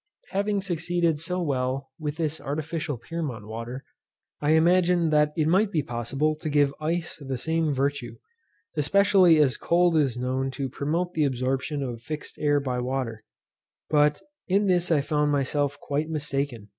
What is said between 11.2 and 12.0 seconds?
absorption